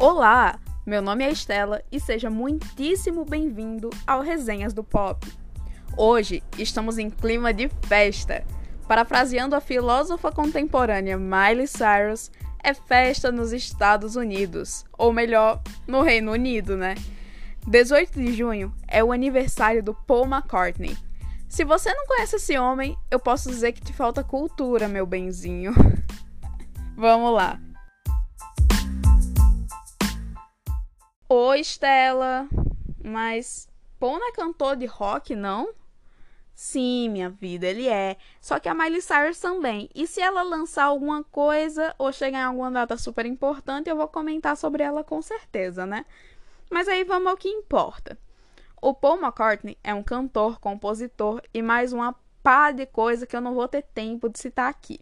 Olá, 0.00 0.60
meu 0.86 1.02
nome 1.02 1.24
é 1.24 1.32
Estela 1.32 1.82
e 1.90 1.98
seja 1.98 2.30
muitíssimo 2.30 3.24
bem-vindo 3.24 3.90
ao 4.06 4.22
Resenhas 4.22 4.72
do 4.72 4.84
Pop. 4.84 5.26
Hoje 5.96 6.40
estamos 6.56 6.98
em 6.98 7.10
clima 7.10 7.52
de 7.52 7.68
festa. 7.88 8.44
Parafraseando 8.86 9.56
a 9.56 9.60
filósofa 9.60 10.30
contemporânea 10.30 11.18
Miley 11.18 11.66
Cyrus, 11.66 12.30
é 12.62 12.72
festa 12.72 13.32
nos 13.32 13.52
Estados 13.52 14.14
Unidos, 14.14 14.84
ou 14.96 15.12
melhor, 15.12 15.60
no 15.84 16.00
Reino 16.00 16.30
Unido, 16.30 16.76
né? 16.76 16.94
18 17.66 18.20
de 18.20 18.32
junho 18.34 18.72
é 18.86 19.02
o 19.02 19.10
aniversário 19.10 19.82
do 19.82 19.92
Paul 19.92 20.26
McCartney. 20.26 20.96
Se 21.48 21.64
você 21.64 21.92
não 21.92 22.06
conhece 22.06 22.36
esse 22.36 22.56
homem, 22.56 22.96
eu 23.10 23.18
posso 23.18 23.50
dizer 23.50 23.72
que 23.72 23.80
te 23.80 23.92
falta 23.92 24.22
cultura, 24.22 24.86
meu 24.86 25.04
benzinho. 25.04 25.74
Vamos 26.96 27.34
lá. 27.34 27.58
Oi, 31.30 31.60
Stella. 31.60 32.48
Mas 33.04 33.68
Paul 34.00 34.18
não 34.18 34.30
é 34.30 34.32
cantor 34.32 34.76
de 34.76 34.86
rock, 34.86 35.36
não? 35.36 35.74
Sim, 36.54 37.10
minha 37.10 37.28
vida, 37.28 37.66
ele 37.66 37.86
é. 37.86 38.16
Só 38.40 38.58
que 38.58 38.66
a 38.66 38.72
Miley 38.72 39.02
Cyrus 39.02 39.38
também. 39.38 39.90
E 39.94 40.06
se 40.06 40.22
ela 40.22 40.42
lançar 40.42 40.84
alguma 40.84 41.22
coisa 41.22 41.94
ou 41.98 42.10
chegar 42.12 42.38
em 42.38 42.44
alguma 42.44 42.70
data 42.70 42.96
super 42.96 43.26
importante, 43.26 43.90
eu 43.90 43.96
vou 43.96 44.08
comentar 44.08 44.56
sobre 44.56 44.82
ela 44.82 45.04
com 45.04 45.20
certeza, 45.20 45.84
né? 45.84 46.06
Mas 46.70 46.88
aí 46.88 47.04
vamos 47.04 47.28
ao 47.28 47.36
que 47.36 47.48
importa. 47.48 48.18
O 48.80 48.94
Paul 48.94 49.18
McCartney 49.18 49.76
é 49.84 49.92
um 49.92 50.02
cantor, 50.02 50.58
compositor 50.58 51.42
e 51.52 51.60
mais 51.60 51.92
uma 51.92 52.16
pá 52.42 52.70
de 52.72 52.86
coisa 52.86 53.26
que 53.26 53.36
eu 53.36 53.42
não 53.42 53.54
vou 53.54 53.68
ter 53.68 53.82
tempo 53.82 54.30
de 54.30 54.38
citar 54.38 54.70
aqui. 54.70 54.98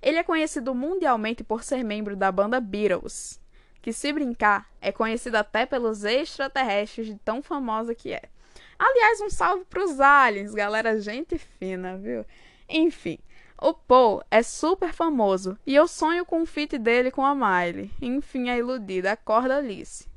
Ele 0.00 0.18
é 0.18 0.22
conhecido 0.22 0.72
mundialmente 0.72 1.42
por 1.42 1.64
ser 1.64 1.82
membro 1.82 2.14
da 2.14 2.30
banda 2.30 2.60
Beatles, 2.60 3.41
que, 3.82 3.92
se 3.92 4.12
brincar, 4.12 4.70
é 4.80 4.92
conhecida 4.92 5.40
até 5.40 5.66
pelos 5.66 6.04
extraterrestres 6.04 7.08
de 7.08 7.16
tão 7.16 7.42
famosa 7.42 7.94
que 7.94 8.12
é. 8.12 8.22
Aliás, 8.78 9.20
um 9.20 9.28
salve 9.28 9.64
pros 9.64 10.00
aliens, 10.00 10.54
galera, 10.54 11.00
gente 11.00 11.36
fina, 11.36 11.98
viu? 11.98 12.24
Enfim, 12.68 13.18
o 13.60 13.74
Paul 13.74 14.22
é 14.30 14.42
super 14.42 14.92
famoso 14.92 15.58
e 15.66 15.74
eu 15.74 15.86
sonho 15.86 16.24
com 16.24 16.40
um 16.40 16.46
feat 16.46 16.78
dele 16.78 17.10
com 17.10 17.24
a 17.24 17.34
Miley. 17.34 17.90
Enfim, 18.00 18.48
a 18.48 18.56
iludida, 18.56 19.12
acorda 19.12 19.58
Alice. 19.58 20.08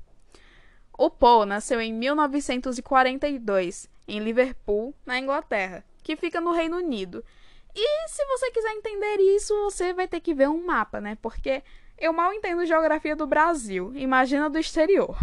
O 0.98 1.10
Paul 1.10 1.46
nasceu 1.46 1.82
em 1.82 1.94
1942, 1.94 3.90
em 4.08 4.20
Liverpool, 4.20 4.96
na 5.06 5.20
Inglaterra, 5.20 5.84
que 6.02 6.16
fica 6.16 6.40
no 6.40 6.54
Reino 6.54 6.78
Unido. 6.78 7.24
E 7.76 8.08
se 8.08 8.26
você 8.26 8.50
quiser 8.52 8.72
entender 8.72 9.18
isso, 9.36 9.54
você 9.66 9.92
vai 9.92 10.08
ter 10.08 10.22
que 10.22 10.34
ver 10.34 10.48
um 10.48 10.66
mapa, 10.66 11.02
né? 11.02 11.18
Porque 11.22 11.62
eu 11.98 12.14
mal 12.14 12.34
entendo 12.34 12.66
geografia 12.66 13.16
do 13.16 13.28
Brasil, 13.28 13.92
imagina 13.96 14.50
do 14.50 14.60
exterior. 14.60 15.18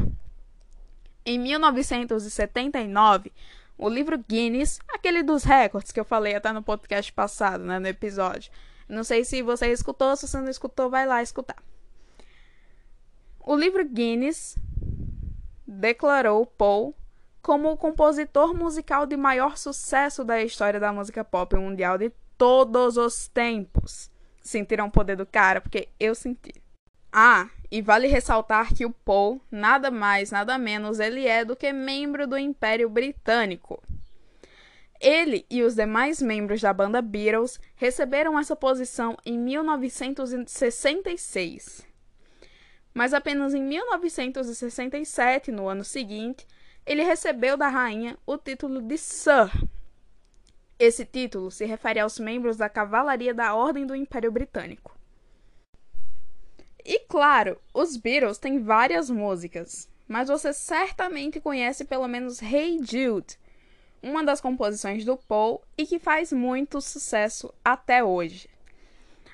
Em 1.25 1.39
1979, 1.39 3.33
o 3.78 3.89
livro 3.89 4.19
Guinness, 4.19 4.78
aquele 4.89 5.23
dos 5.23 5.45
recordes 5.45 5.93
que 5.93 6.00
eu 6.00 6.05
falei 6.05 6.34
até 6.34 6.53
no 6.53 6.62
podcast 6.62 7.12
passado, 7.12 7.65
né, 7.65 7.78
no 7.78 7.87
episódio. 7.87 8.50
Não 8.89 9.05
sei 9.05 9.25
se 9.25 9.43
você 9.43 9.73
escutou, 9.73 10.15
se 10.17 10.27
você 10.27 10.39
não 10.39 10.50
escutou, 10.50 10.91
vai 10.91 11.06
lá 11.06 11.23
escutar. 11.23 11.56
O 13.41 13.56
livro 13.56 13.84
Guinness 13.84 14.56
declarou 15.67 16.47
Paul 16.47 16.95
como 17.43 17.73
o 17.73 17.77
compositor 17.77 18.55
musical 18.55 19.05
de 19.05 19.17
maior 19.17 19.56
sucesso 19.56 20.25
da 20.25 20.41
história 20.43 20.78
da 20.78 20.93
música 20.93 21.25
pop 21.25 21.56
mundial 21.56 21.98
de 21.98 22.12
todos 22.39 22.97
os 22.97 23.27
tempos. 23.28 24.11
Sentiram 24.41 24.87
o 24.87 24.91
poder 24.91 25.17
do 25.17 25.27
cara? 25.27 25.61
Porque 25.61 25.89
eu 25.98 26.15
senti. 26.15 26.62
Ah, 27.13 27.51
e 27.71 27.83
vale 27.83 28.07
ressaltar 28.07 28.73
que 28.73 28.87
o 28.87 28.91
Paul, 28.91 29.43
nada 29.50 29.91
mais, 29.91 30.31
nada 30.31 30.56
menos, 30.56 30.99
ele 30.99 31.27
é 31.27 31.45
do 31.45 31.55
que 31.55 31.71
membro 31.73 32.27
do 32.27 32.39
Império 32.39 32.89
Britânico. 32.89 33.83
Ele 34.99 35.45
e 35.51 35.62
os 35.62 35.75
demais 35.75 36.22
membros 36.22 36.62
da 36.62 36.72
banda 36.72 37.03
Beatles 37.03 37.61
receberam 37.75 38.39
essa 38.39 38.56
posição 38.56 39.15
em 39.27 39.39
1966. 39.39 41.87
Mas 42.95 43.12
apenas 43.12 43.53
em 43.53 43.62
1967, 43.62 45.51
no 45.51 45.69
ano 45.69 45.84
seguinte, 45.84 46.47
ele 46.87 47.03
recebeu 47.03 47.56
da 47.56 47.69
rainha 47.69 48.17
o 48.25 48.39
título 48.39 48.81
de 48.81 48.97
Sir. 48.97 49.51
Esse 50.78 51.05
título 51.05 51.51
se 51.51 51.67
refere 51.67 52.01
aos 52.01 52.19
membros 52.19 52.56
da 52.56 52.69
cavalaria 52.69 53.34
da 53.34 53.55
Ordem 53.55 53.84
do 53.84 53.95
Império 53.95 54.33
Britânico. 54.33 55.02
Claro, 57.12 57.61
os 57.75 57.99
Beatles 57.99 58.39
têm 58.39 58.62
várias 58.62 59.11
músicas, 59.11 59.87
mas 60.09 60.31
você 60.31 60.50
certamente 60.50 61.41
conhece 61.41 61.84
pelo 61.84 62.09
menos 62.09 62.41
Hey 62.41 62.78
Jude, 62.78 63.39
uma 64.03 64.25
das 64.25 64.41
composições 64.41 65.05
do 65.05 65.19
Paul 65.19 65.61
e 65.77 65.84
que 65.84 65.99
faz 65.99 66.33
muito 66.33 66.81
sucesso 66.81 67.53
até 67.62 68.03
hoje. 68.03 68.49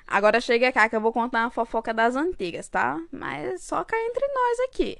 Agora 0.05 0.41
chega 0.41 0.73
cá 0.73 0.89
que 0.89 0.95
eu 0.97 0.99
vou 0.99 1.13
contar 1.13 1.45
uma 1.45 1.51
fofoca 1.51 1.93
das 1.93 2.17
antigas, 2.17 2.67
tá? 2.67 3.01
Mas 3.09 3.63
só 3.63 3.81
cá 3.85 3.95
entre 3.97 4.27
nós 4.27 4.59
aqui. 4.67 4.97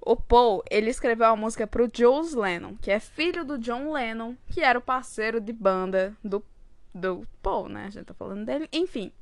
O 0.00 0.16
Paul, 0.16 0.64
ele 0.68 0.90
escreveu 0.90 1.26
a 1.26 1.36
música 1.36 1.68
pro 1.68 1.88
Jules 1.88 2.34
Lennon, 2.34 2.74
que 2.82 2.90
é 2.90 2.98
filho 2.98 3.44
do 3.44 3.56
John 3.58 3.92
Lennon, 3.92 4.34
que 4.48 4.60
era 4.60 4.76
o 4.76 4.82
parceiro 4.82 5.40
de 5.40 5.52
banda 5.52 6.16
do, 6.24 6.44
do 6.92 7.24
Paul, 7.40 7.68
né? 7.68 7.84
A 7.86 7.90
gente 7.90 8.06
tá 8.06 8.14
falando 8.14 8.44
dele. 8.44 8.68
Enfim, 8.72 9.12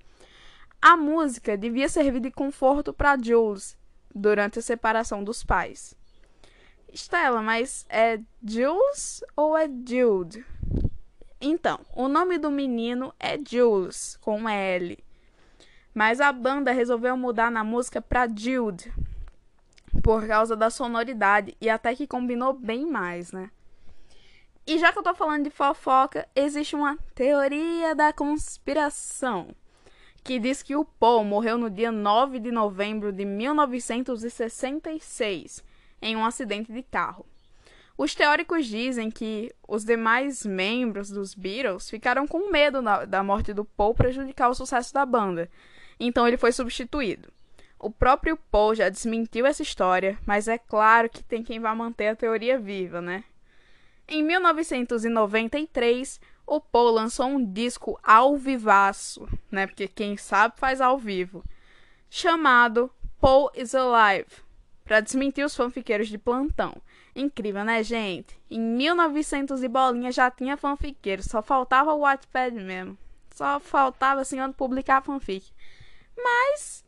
a 0.82 0.96
música 0.96 1.58
devia 1.58 1.88
servir 1.88 2.20
de 2.20 2.30
conforto 2.30 2.92
para 2.92 3.18
Jules 3.20 3.76
durante 4.14 4.58
a 4.58 4.62
separação 4.62 5.22
dos 5.22 5.44
pais. 5.44 5.94
Estela, 6.92 7.42
mas 7.42 7.84
é 7.88 8.18
Jules 8.42 9.22
ou 9.36 9.56
é 9.56 9.68
Jude? 9.68 10.44
Então, 11.40 11.80
o 11.94 12.08
nome 12.08 12.38
do 12.38 12.50
menino 12.50 13.14
é 13.20 13.38
Jules, 13.38 14.18
com 14.20 14.48
L. 14.48 14.98
Mas 15.94 16.20
a 16.20 16.32
banda 16.32 16.72
resolveu 16.72 17.16
mudar 17.16 17.50
na 17.50 17.62
música 17.62 18.00
para 18.00 18.28
Jude, 18.28 18.92
por 20.02 20.26
causa 20.26 20.56
da 20.56 20.70
sonoridade 20.70 21.56
e 21.60 21.68
até 21.68 21.94
que 21.94 22.06
combinou 22.06 22.52
bem 22.52 22.86
mais, 22.86 23.32
né? 23.32 23.50
E 24.66 24.78
já 24.78 24.92
que 24.92 24.98
eu 24.98 25.02
tô 25.02 25.14
falando 25.14 25.44
de 25.44 25.50
fofoca, 25.50 26.28
existe 26.34 26.76
uma 26.76 26.96
teoria 27.14 27.94
da 27.94 28.12
conspiração 28.12 29.54
que 30.22 30.38
diz 30.38 30.62
que 30.62 30.76
o 30.76 30.84
Paul 30.84 31.24
morreu 31.24 31.56
no 31.58 31.70
dia 31.70 31.90
9 31.90 32.38
de 32.38 32.50
novembro 32.50 33.10
de 33.12 33.24
1966 33.24 35.64
em 36.02 36.16
um 36.16 36.24
acidente 36.24 36.72
de 36.72 36.82
carro. 36.82 37.26
Os 37.96 38.14
teóricos 38.14 38.66
dizem 38.66 39.10
que 39.10 39.50
os 39.68 39.84
demais 39.84 40.46
membros 40.46 41.10
dos 41.10 41.34
Beatles 41.34 41.90
ficaram 41.90 42.26
com 42.26 42.50
medo 42.50 42.80
da 43.06 43.22
morte 43.22 43.52
do 43.52 43.62
Paul 43.64 43.94
prejudicar 43.94 44.48
o 44.48 44.54
sucesso 44.54 44.94
da 44.94 45.04
banda, 45.04 45.50
então 45.98 46.26
ele 46.26 46.38
foi 46.38 46.52
substituído. 46.52 47.30
O 47.78 47.90
próprio 47.90 48.38
Paul 48.50 48.74
já 48.74 48.88
desmentiu 48.88 49.44
essa 49.46 49.62
história, 49.62 50.18
mas 50.26 50.48
é 50.48 50.56
claro 50.58 51.10
que 51.10 51.22
tem 51.22 51.42
quem 51.42 51.60
vá 51.60 51.74
manter 51.74 52.08
a 52.08 52.16
teoria 52.16 52.58
viva, 52.58 53.00
né? 53.00 53.24
Em 54.08 54.22
1993, 54.22 56.20
o 56.50 56.60
Paul 56.60 56.90
lançou 56.90 57.26
um 57.26 57.52
disco 57.52 57.96
ao 58.02 58.36
vivaço, 58.36 59.28
né? 59.52 59.68
Porque 59.68 59.86
quem 59.86 60.16
sabe 60.16 60.58
faz 60.58 60.80
ao 60.80 60.98
vivo, 60.98 61.44
chamado 62.10 62.90
Paul 63.20 63.52
is 63.54 63.72
Alive, 63.72 64.32
para 64.84 64.98
desmentir 64.98 65.46
os 65.46 65.54
fanfiqueiros 65.54 66.08
de 66.08 66.18
plantão. 66.18 66.74
Incrível, 67.14 67.64
né, 67.64 67.84
gente? 67.84 68.36
Em 68.50 68.58
1900 68.58 69.62
e 69.62 69.68
bolinha 69.68 70.10
já 70.10 70.28
tinha 70.28 70.56
fanfiqueiro, 70.56 71.22
só 71.22 71.40
faltava 71.40 71.94
o 71.94 72.00
Wattpad 72.00 72.56
mesmo. 72.56 72.98
Só 73.32 73.60
faltava 73.60 74.20
assim 74.20 74.40
onde 74.40 74.54
publicar 74.54 75.02
fanfic. 75.02 75.52
Mas, 76.16 76.84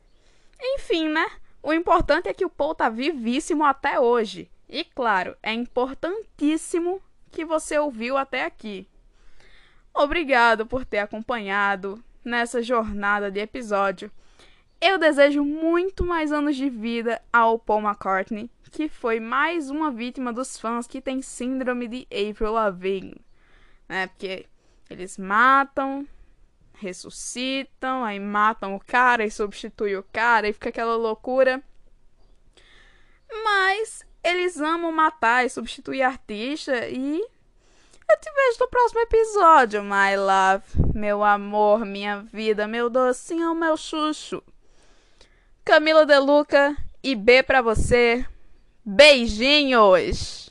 enfim, 0.60 1.06
né? 1.06 1.30
O 1.62 1.72
importante 1.72 2.28
é 2.28 2.34
que 2.34 2.44
o 2.44 2.50
Paul 2.50 2.74
tá 2.74 2.88
vivíssimo 2.88 3.62
até 3.62 4.00
hoje. 4.00 4.50
E 4.68 4.82
claro, 4.84 5.36
é 5.40 5.52
importantíssimo 5.52 7.00
que 7.30 7.44
você 7.44 7.78
ouviu 7.78 8.16
até 8.16 8.44
aqui. 8.44 8.88
Obrigado 9.94 10.66
por 10.66 10.84
ter 10.84 10.98
acompanhado 10.98 12.02
nessa 12.24 12.62
jornada 12.62 13.30
de 13.30 13.40
episódio. 13.40 14.10
Eu 14.80 14.98
desejo 14.98 15.44
muito 15.44 16.04
mais 16.04 16.32
anos 16.32 16.56
de 16.56 16.68
vida 16.68 17.20
ao 17.32 17.58
Paul 17.58 17.82
McCartney, 17.82 18.50
que 18.70 18.88
foi 18.88 19.20
mais 19.20 19.70
uma 19.70 19.90
vítima 19.90 20.32
dos 20.32 20.58
fãs 20.58 20.86
que 20.86 21.00
tem 21.00 21.22
síndrome 21.22 21.86
de 21.86 22.06
April 22.10 22.52
Lavigne, 22.52 23.20
né? 23.88 24.08
Porque 24.08 24.46
eles 24.88 25.18
matam, 25.18 26.06
ressuscitam, 26.74 28.04
aí 28.04 28.18
matam 28.18 28.74
o 28.74 28.80
cara 28.80 29.24
e 29.24 29.30
substituem 29.30 29.96
o 29.96 30.02
cara 30.02 30.48
e 30.48 30.52
fica 30.52 30.70
aquela 30.70 30.96
loucura. 30.96 31.62
Mas 33.44 34.04
eles 34.24 34.60
amam 34.60 34.90
matar 34.90 35.44
e 35.44 35.50
substituir 35.50 36.02
artista 36.02 36.88
e 36.88 37.24
te 38.22 38.30
vejo 38.30 38.58
no 38.60 38.68
próximo 38.68 39.00
episódio, 39.00 39.82
my 39.82 40.16
love. 40.16 40.62
Meu 40.94 41.24
amor, 41.24 41.84
minha 41.84 42.20
vida, 42.32 42.68
meu 42.68 42.88
docinho, 42.88 43.52
meu 43.52 43.76
chucho. 43.76 44.40
Camila 45.64 46.06
De 46.06 46.16
Luca 46.20 46.76
e 47.02 47.16
B 47.16 47.42
para 47.42 47.60
você. 47.60 48.24
Beijinhos! 48.84 50.41